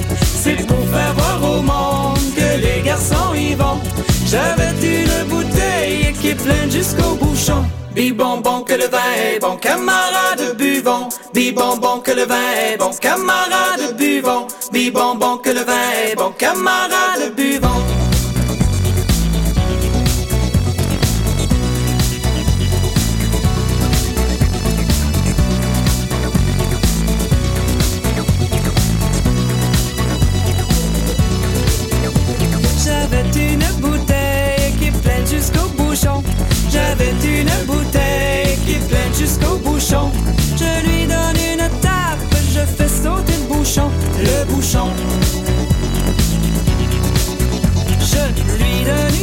C'est 0.43 0.67
pour 0.67 0.85
faire 0.89 1.15
voir 1.15 1.39
au 1.51 1.63
monde 1.63 2.19
que 2.35 2.61
les 2.65 2.83
garçons 2.83 3.35
y 3.35 3.55
vont. 3.55 3.79
J'avais 4.27 4.73
une 4.83 5.29
bouteille 5.29 6.13
qui 6.21 6.29
est 6.31 6.35
pleine 6.35 6.71
jusqu'au 6.71 7.15
bouchon. 7.15 7.65
Bibonbon 7.95 8.63
que 8.63 8.73
le 8.73 8.89
vin 8.89 9.13
est 9.19 9.39
bon, 9.39 9.57
camarade 9.57 10.57
buvons. 10.57 11.09
Bibonbon 11.35 12.01
que 12.01 12.13
le 12.13 12.25
vin 12.25 12.51
est 12.67 12.79
bon, 12.79 12.91
camarade 13.01 13.97
buvons. 13.99 14.47
Bibonbon 14.73 15.39
que 15.39 15.51
le 15.51 15.61
vin 15.61 15.91
est 16.07 16.17
bon, 16.17 16.33
camarade 16.39 17.35
buvons. 17.37 17.92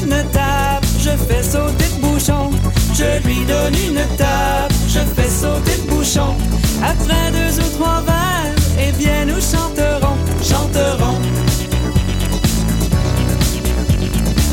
Une 0.09 0.29
tape, 0.31 0.85
je 0.99 1.11
fais 1.27 1.43
sauter 1.43 1.85
le 1.95 2.01
bouchon. 2.01 2.49
Je 2.93 3.27
lui 3.27 3.45
donne 3.45 3.75
une 3.75 4.17
tape, 4.17 4.73
je 4.87 4.99
fais 4.99 5.29
sauter 5.29 5.77
le 5.81 5.93
bouchon. 5.93 6.35
Après 6.83 7.31
deux 7.31 7.59
ou 7.59 7.69
trois 7.77 8.01
verres, 8.01 8.55
eh 8.79 8.91
bien 8.93 9.25
nous 9.25 9.41
chanterons, 9.41 10.17
chanterons. 10.41 11.19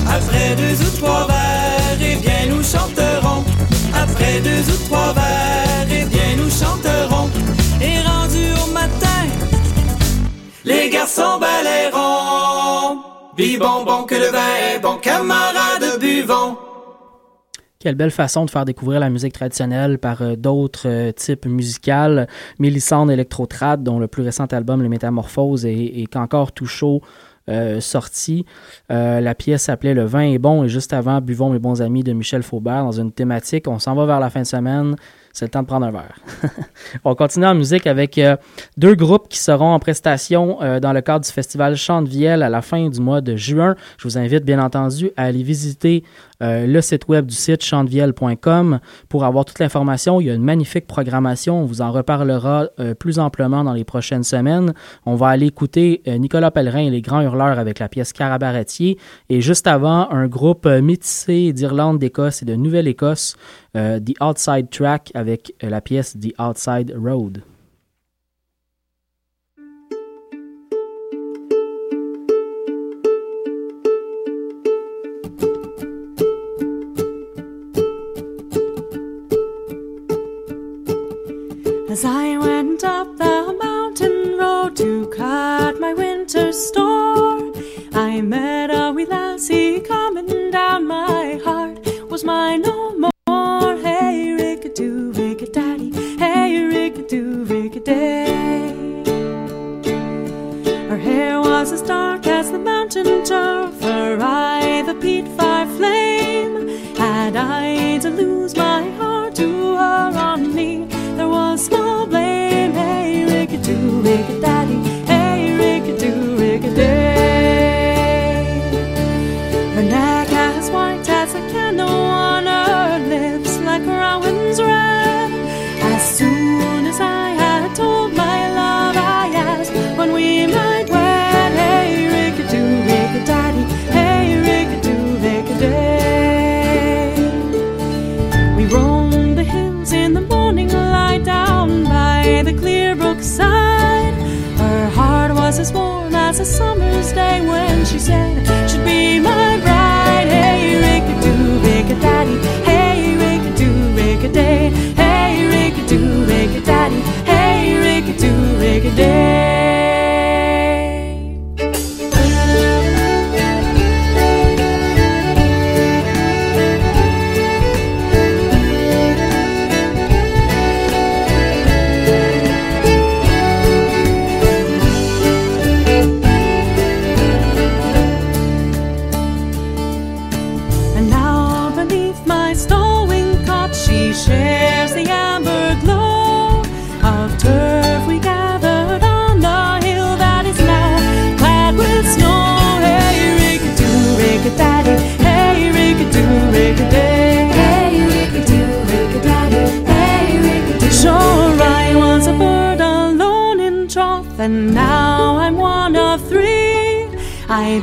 Après 0.08 0.54
deux 0.56 0.78
ou 0.86 0.90
trois 0.98 1.26
verres, 1.26 2.00
eh 2.00 2.16
bien 2.16 2.54
nous 2.54 2.62
chanterons. 2.62 3.44
Après 3.94 4.40
deux 4.40 4.64
ou 4.72 4.76
trois 4.88 5.12
verres, 5.14 5.88
eh 5.90 6.04
bien 6.04 6.36
nous 6.36 6.50
chanterons. 6.50 7.30
Et 7.80 8.00
rendu 8.00 8.44
au 8.62 8.72
matin, 8.72 9.22
les 10.64 10.90
garçons 10.90 11.38
balayeront. 11.40 12.75
Bibonbon 13.46 14.02
que 14.08 14.16
le 14.16 14.32
vin 14.32 14.74
est 14.74 14.80
bon, 14.80 14.96
camarades 14.96 16.00
buvons. 16.00 16.56
Quelle 17.78 17.94
belle 17.94 18.10
façon 18.10 18.44
de 18.44 18.50
faire 18.50 18.64
découvrir 18.64 18.98
la 18.98 19.08
musique 19.08 19.34
traditionnelle 19.34 19.98
par 19.98 20.20
euh, 20.20 20.34
d'autres 20.34 20.88
euh, 20.88 21.12
types 21.12 21.46
musicaux. 21.46 22.26
Mélissande 22.58 23.08
Electrotrad, 23.08 23.84
dont 23.84 24.00
le 24.00 24.08
plus 24.08 24.24
récent 24.24 24.46
album, 24.46 24.82
Les 24.82 24.88
Métamorphoses, 24.88 25.64
est, 25.64 25.76
est 25.76 26.16
encore 26.16 26.50
tout 26.50 26.66
chaud. 26.66 27.02
euh, 27.48 27.80
sorti. 27.80 28.44
Euh, 28.90 29.20
la 29.20 29.34
pièce 29.34 29.62
s'appelait 29.64 29.94
Le 29.94 30.04
vin 30.04 30.22
est 30.22 30.38
bon 30.38 30.64
et 30.64 30.68
juste 30.68 30.92
avant, 30.92 31.20
Buvons 31.20 31.50
mes 31.50 31.58
bons 31.58 31.80
amis 31.82 32.02
de 32.02 32.12
Michel 32.12 32.42
Faubert 32.42 32.82
dans 32.84 33.00
une 33.00 33.12
thématique. 33.12 33.68
On 33.68 33.78
s'en 33.78 33.94
va 33.94 34.06
vers 34.06 34.20
la 34.20 34.30
fin 34.30 34.40
de 34.42 34.46
semaine. 34.46 34.96
C'est 35.36 35.44
le 35.44 35.50
temps 35.50 35.60
de 35.60 35.66
prendre 35.66 35.84
un 35.84 35.90
verre. 35.90 36.18
On 37.04 37.14
continue 37.14 37.44
en 37.44 37.54
musique 37.54 37.86
avec 37.86 38.16
euh, 38.16 38.38
deux 38.78 38.94
groupes 38.94 39.28
qui 39.28 39.38
seront 39.38 39.74
en 39.74 39.78
prestation 39.78 40.62
euh, 40.62 40.80
dans 40.80 40.94
le 40.94 41.02
cadre 41.02 41.26
du 41.26 41.30
festival 41.30 41.76
Chant 41.76 42.00
de 42.00 42.08
Vielle 42.08 42.42
à 42.42 42.48
la 42.48 42.62
fin 42.62 42.88
du 42.88 42.98
mois 43.02 43.20
de 43.20 43.36
juin. 43.36 43.76
Je 43.98 44.04
vous 44.04 44.16
invite 44.16 44.46
bien 44.46 44.58
entendu 44.58 45.10
à 45.14 45.24
aller 45.24 45.42
visiter 45.42 46.04
euh, 46.42 46.66
le 46.66 46.80
site 46.80 47.08
web 47.08 47.26
du 47.26 47.34
site 47.34 47.62
chantevielle.com 47.62 48.80
pour 49.08 49.24
avoir 49.24 49.44
toute 49.44 49.58
l'information. 49.58 50.20
Il 50.20 50.26
y 50.26 50.30
a 50.30 50.34
une 50.34 50.44
magnifique 50.44 50.86
programmation. 50.86 51.60
On 51.60 51.64
vous 51.64 51.80
en 51.80 51.92
reparlera 51.92 52.68
euh, 52.78 52.94
plus 52.94 53.18
amplement 53.18 53.64
dans 53.64 53.72
les 53.72 53.84
prochaines 53.84 54.24
semaines. 54.24 54.74
On 55.04 55.14
va 55.14 55.28
aller 55.28 55.46
écouter 55.46 56.02
euh, 56.06 56.18
Nicolas 56.18 56.50
Pellerin 56.50 56.80
et 56.80 56.90
les 56.90 57.02
Grands 57.02 57.22
Hurleurs 57.22 57.58
avec 57.58 57.78
la 57.78 57.88
pièce 57.88 58.12
Carabaratier. 58.12 58.98
Et 59.28 59.40
juste 59.40 59.66
avant, 59.66 60.10
un 60.10 60.26
groupe 60.26 60.66
métissé 60.66 61.52
d'Irlande, 61.52 61.98
d'Écosse 61.98 62.42
et 62.42 62.44
de 62.44 62.54
Nouvelle-Écosse, 62.54 63.36
The 63.74 64.14
Outside 64.22 64.70
Track 64.70 65.12
avec 65.14 65.54
la 65.60 65.80
pièce 65.80 66.16
The 66.18 66.32
Outside 66.40 66.94
Road. 66.96 67.42
As 81.96 82.04
I 82.04 82.36
went 82.36 82.84
up 82.84 83.16
the 83.16 83.56
mountain 83.58 84.36
road 84.36 84.76
to 84.76 85.06
cut 85.06 85.80
my 85.80 85.94
winter 85.94 86.52
store, 86.52 87.15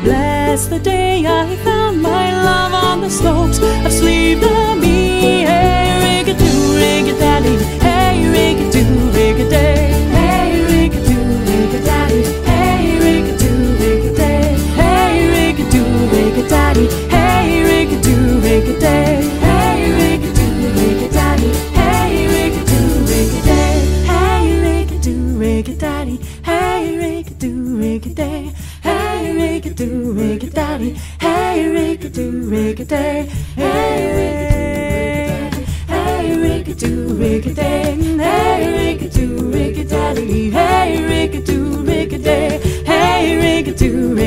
Bless 0.01 0.67
the 0.67 0.79
day 0.79 1.23
I 1.25 1.55
found 1.57 2.01
my 2.01 2.33
love 2.43 2.73
on 2.73 3.01
the 3.01 3.09
slopes 3.09 3.59
of 3.59 3.91
Slievenomi. 3.91 5.45
Hey, 5.45 6.23
rigadoo, 6.23 6.75
rigadaddy, 6.81 7.55
hey, 7.79 8.23
rigadoo, 8.33 9.11
rigaday. 9.11 9.93
Hey, 10.17 10.65
rigadoo, 10.69 11.25
rigadaddy, 11.45 12.21
hey, 12.43 12.97
rigadoo, 13.03 13.77
rigaday. 13.81 14.57
Hey, 14.79 15.13
rigadoo, 15.35 16.09
rigadaddy, 16.11 16.85
hey, 17.09 17.63
rigadoo, 17.69 18.41
rigaday. 18.41 19.42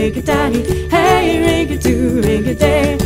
rinky 0.06 0.22
daddy, 0.22 0.88
hey, 0.88 1.40
rig 1.40 1.70
a 1.72 1.78
do, 1.78 2.20
doo, 2.20 2.46
a 2.46 2.54
day. 2.54 3.05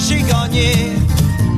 j'ai 0.00 0.22
gagné. 0.22 0.72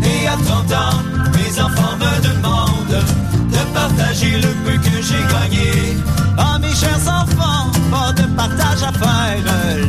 Et 0.03 0.27
à 0.27 0.37
30 0.37 0.73
ans, 0.73 0.99
mes 1.35 1.61
enfants 1.61 1.97
me 1.97 2.13
demandent 2.29 3.05
de 3.51 3.59
partager 3.73 4.41
le 4.41 4.49
peu 4.65 4.77
que 4.79 5.03
j'ai 5.03 5.23
gagné. 5.35 5.97
Ah, 6.37 6.59
mes 6.59 6.75
chers 6.75 7.07
enfants, 7.21 7.71
pas 7.91 8.13
de 8.13 8.27
partage 8.35 8.83
à 8.83 8.93
faire. 8.93 9.43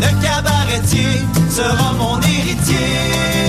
Le 0.03 0.09
cabaretier 0.23 1.21
sera 1.49 1.93
mon 1.93 2.19
héritier. 2.21 3.42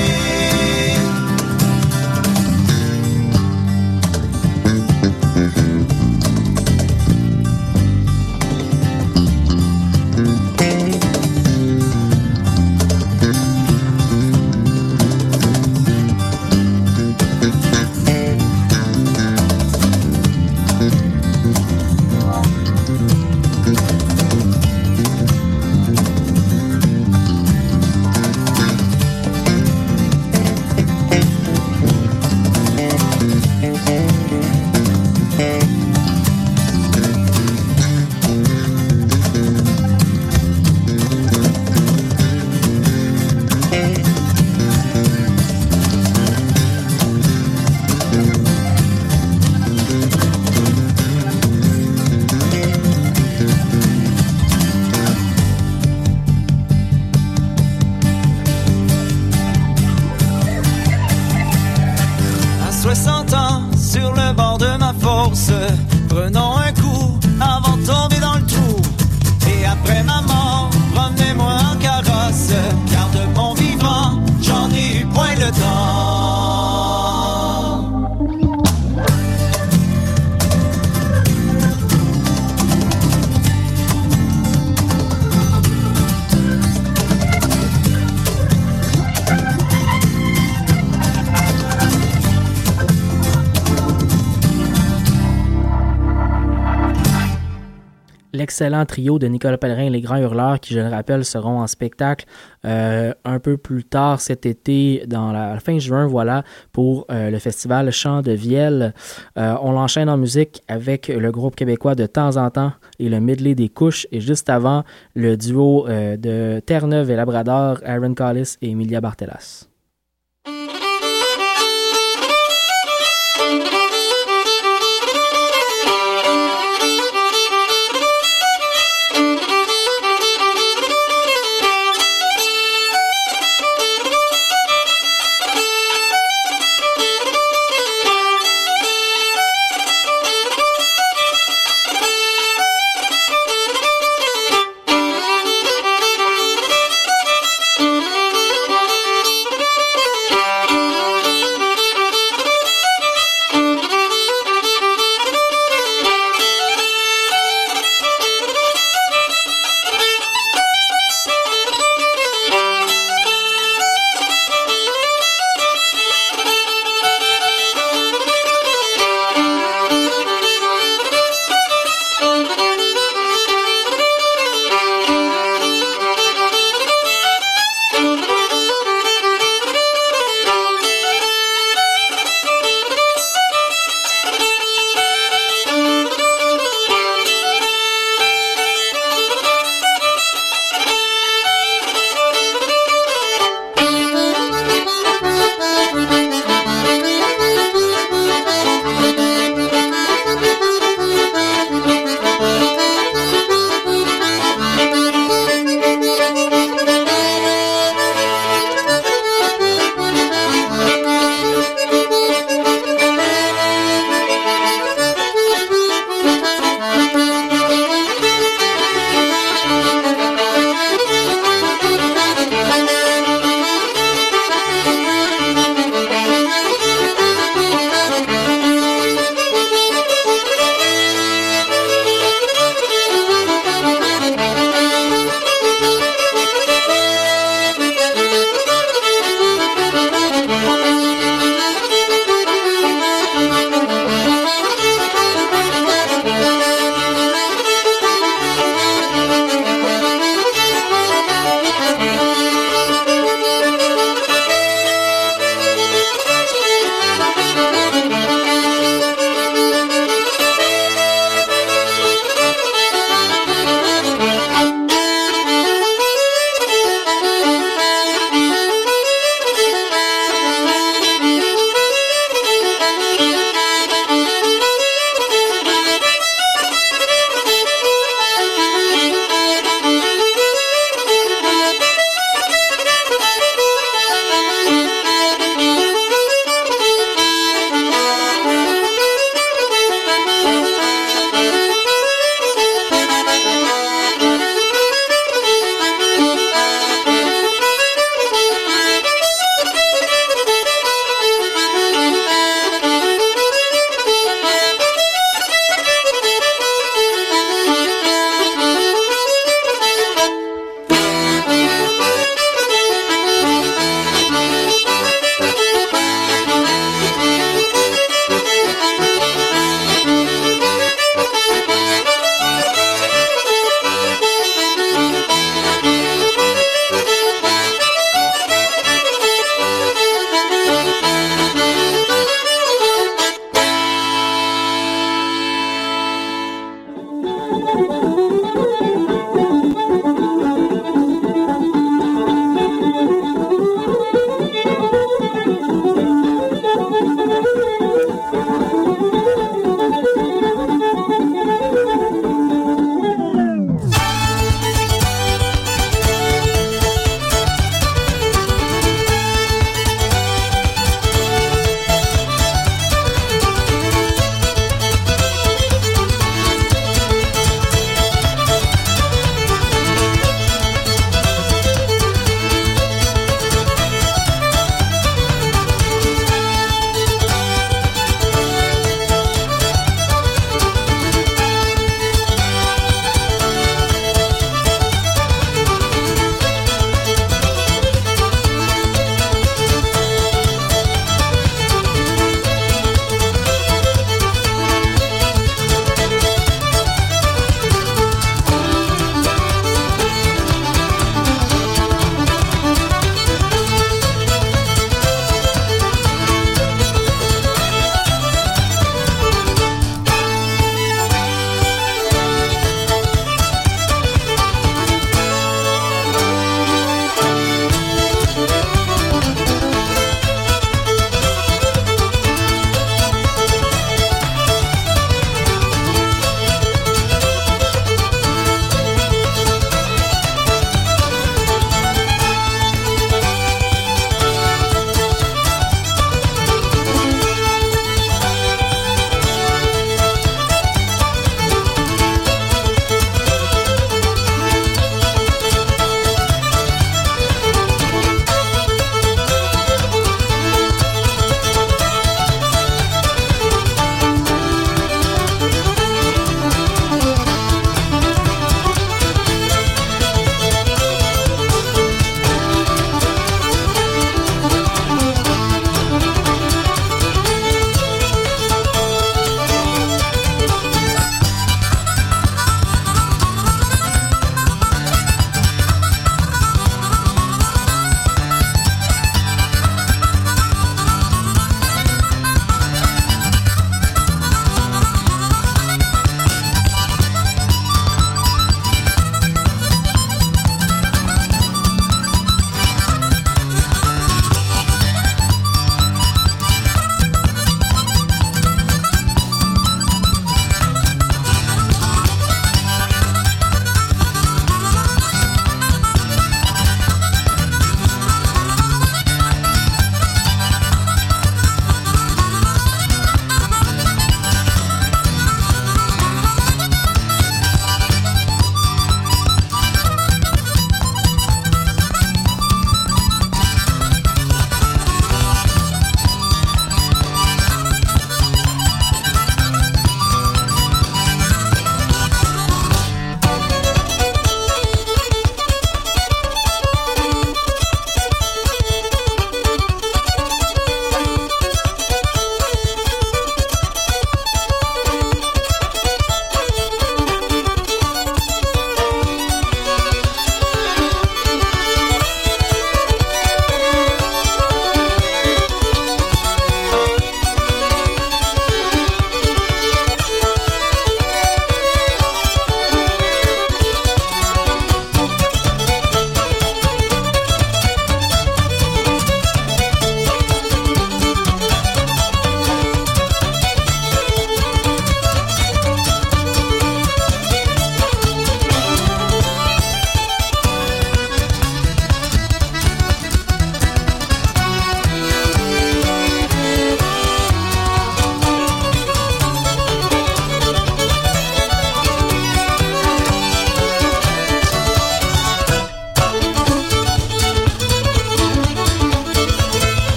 Excellent 98.54 98.86
trio 98.86 99.18
de 99.18 99.26
Nicolas 99.26 99.58
Pellerin 99.58 99.86
et 99.86 99.90
les 99.90 100.00
Grands 100.00 100.16
Hurleurs 100.16 100.60
qui, 100.60 100.74
je 100.74 100.78
le 100.78 100.86
rappelle, 100.86 101.24
seront 101.24 101.58
en 101.58 101.66
spectacle 101.66 102.24
euh, 102.64 103.12
un 103.24 103.40
peu 103.40 103.56
plus 103.56 103.82
tard 103.82 104.20
cet 104.20 104.46
été, 104.46 105.02
dans 105.08 105.32
la 105.32 105.58
fin 105.58 105.80
juin, 105.80 106.06
voilà, 106.06 106.44
pour 106.70 107.04
euh, 107.10 107.30
le 107.30 107.38
festival 107.40 107.90
Chant 107.90 108.22
de 108.22 108.30
Vielle. 108.30 108.94
Euh, 109.36 109.56
on 109.60 109.72
l'enchaîne 109.72 110.08
en 110.08 110.16
musique 110.16 110.62
avec 110.68 111.08
le 111.08 111.32
groupe 111.32 111.56
québécois 111.56 111.96
de 111.96 112.06
temps 112.06 112.36
en 112.36 112.48
temps 112.48 112.70
et 113.00 113.08
le 113.08 113.18
medley 113.18 113.56
des 113.56 113.68
couches. 113.68 114.06
Et 114.12 114.20
juste 114.20 114.48
avant, 114.48 114.84
le 115.16 115.36
duo 115.36 115.88
de 115.88 116.60
Terre-Neuve 116.60 117.10
et 117.10 117.16
Labrador, 117.16 117.80
Aaron 117.84 118.14
Collis 118.14 118.54
et 118.62 118.70
Emilia 118.70 119.00
Bartelas. 119.00 119.73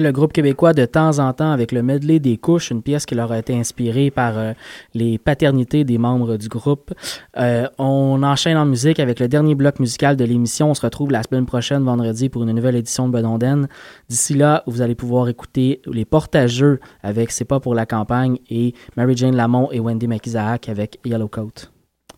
le 0.00 0.12
groupe 0.12 0.32
québécois 0.32 0.72
de 0.72 0.84
temps 0.84 1.18
en 1.18 1.32
temps 1.32 1.50
avec 1.50 1.72
le 1.72 1.82
medley 1.82 2.18
des 2.18 2.36
couches, 2.36 2.70
une 2.70 2.82
pièce 2.82 3.06
qui 3.06 3.14
leur 3.14 3.32
a 3.32 3.38
été 3.38 3.56
inspirée 3.56 4.10
par 4.10 4.38
euh, 4.38 4.52
les 4.94 5.18
paternités 5.18 5.84
des 5.84 5.98
membres 5.98 6.36
du 6.36 6.48
groupe. 6.48 6.92
Euh, 7.36 7.68
on 7.78 8.22
enchaîne 8.22 8.56
en 8.56 8.66
musique 8.66 9.00
avec 9.00 9.20
le 9.20 9.28
dernier 9.28 9.54
bloc 9.54 9.78
musical 9.78 10.16
de 10.16 10.24
l'émission. 10.24 10.70
On 10.70 10.74
se 10.74 10.82
retrouve 10.82 11.10
la 11.10 11.22
semaine 11.22 11.46
prochaine, 11.46 11.82
vendredi, 11.84 12.28
pour 12.28 12.42
une 12.42 12.52
nouvelle 12.52 12.76
édition 12.76 13.08
de 13.08 13.12
Benondaine. 13.12 13.68
D'ici 14.08 14.34
là, 14.34 14.62
vous 14.66 14.82
allez 14.82 14.94
pouvoir 14.94 15.28
écouter 15.28 15.80
les 15.86 16.04
portageux 16.04 16.80
avec 17.02 17.30
C'est 17.30 17.44
pas 17.44 17.60
pour 17.60 17.74
la 17.74 17.86
campagne 17.86 18.38
et 18.50 18.74
Mary-Jane 18.96 19.36
Lamont 19.36 19.68
et 19.72 19.80
Wendy 19.80 20.08
McIsaac 20.08 20.68
avec 20.68 20.98
Yellow 21.04 21.28
Coat. 21.28 21.70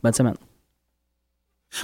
Bonne 0.03 0.13
semaine. 0.13 0.37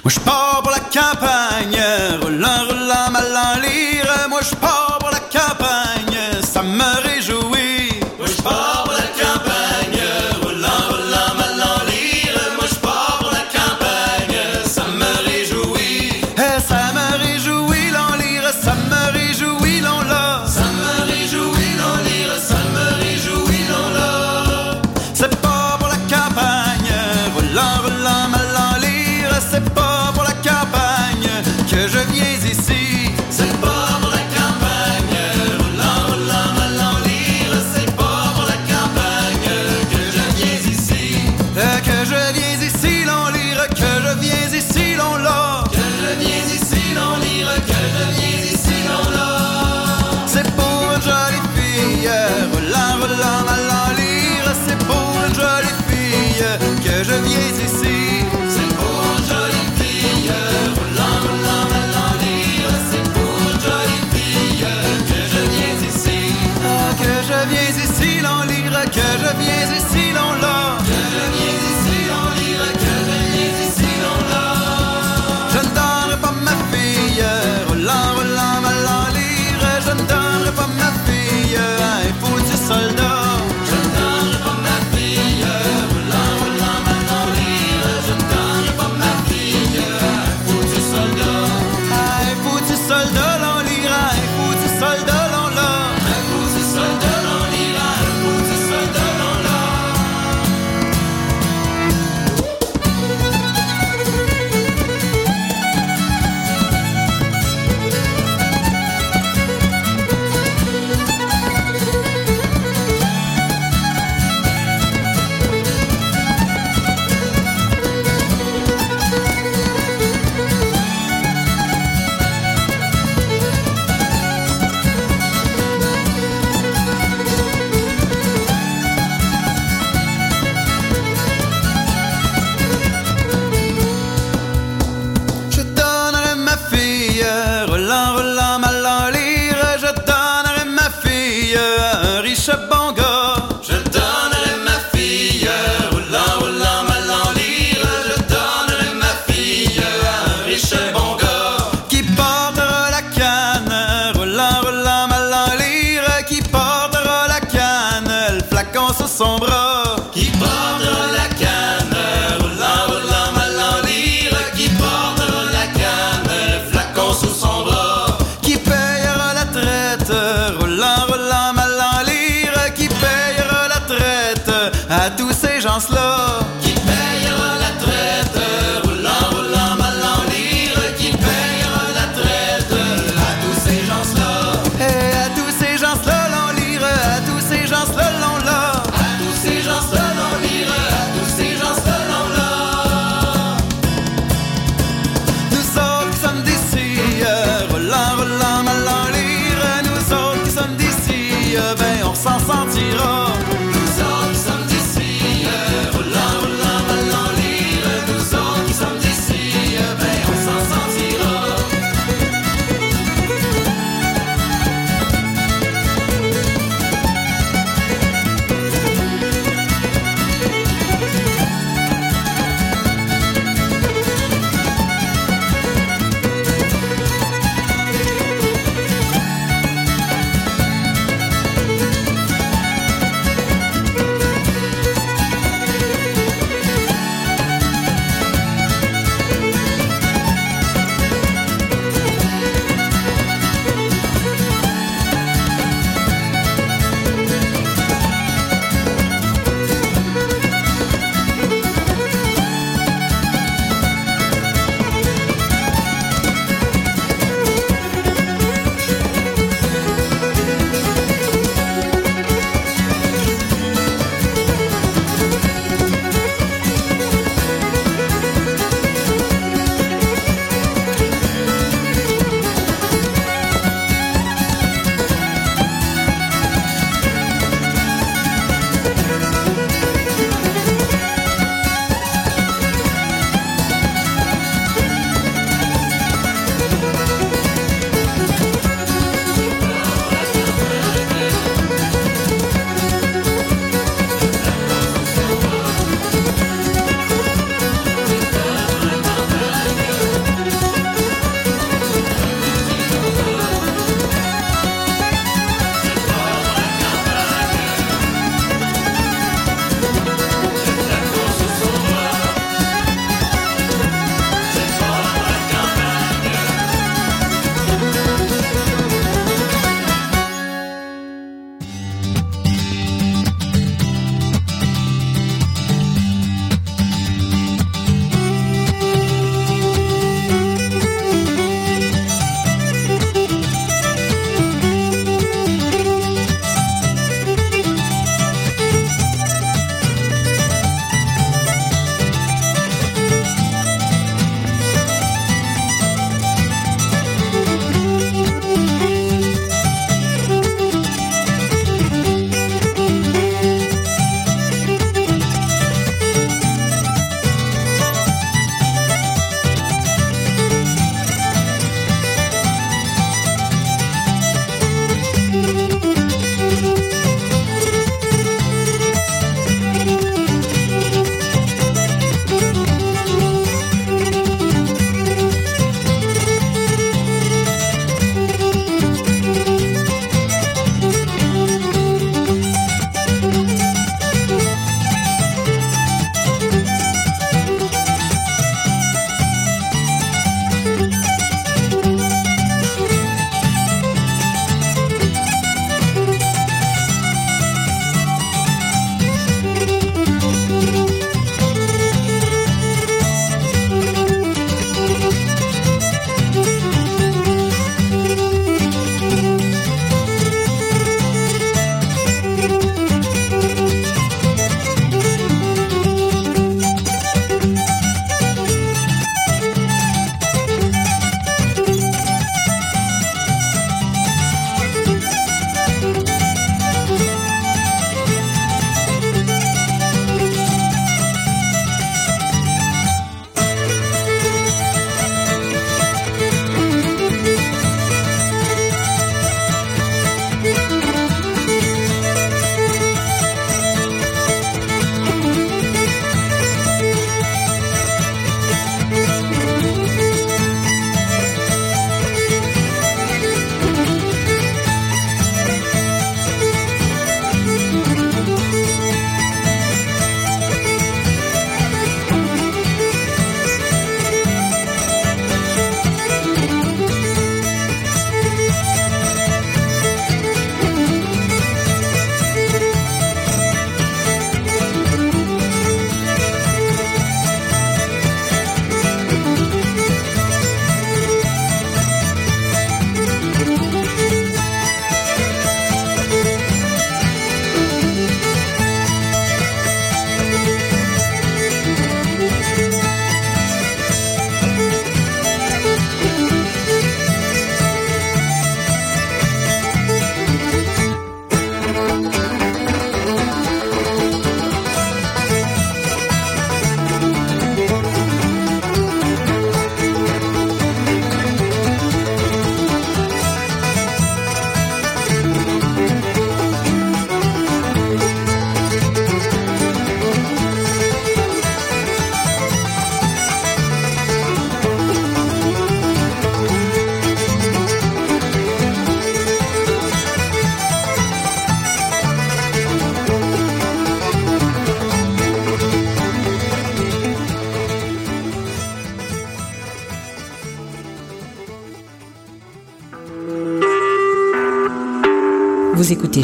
Moi 0.02 0.10
je 0.10 0.20
pars 0.20 0.62
pour 0.62 0.70
la 0.70 0.80
campagne, 0.80 1.78
relent, 2.22 2.66
relent, 2.68 3.10
mal 3.12 3.36
en 3.36 3.60
lire, 3.60 4.28
moi 4.30 4.40
je 4.42 4.54
pars 4.56 4.83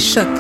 Vous 0.01 0.40